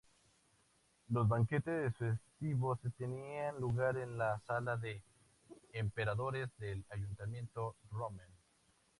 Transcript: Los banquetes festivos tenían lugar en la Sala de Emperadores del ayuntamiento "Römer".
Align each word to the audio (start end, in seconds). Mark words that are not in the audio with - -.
Los 1.09 1.27
banquetes 1.27 1.95
festivos 1.95 2.79
tenían 2.97 3.61
lugar 3.61 3.97
en 3.97 4.17
la 4.17 4.39
Sala 4.47 4.75
de 4.75 4.99
Emperadores 5.73 6.49
del 6.57 6.83
ayuntamiento 6.89 7.75
"Römer". 7.91 8.27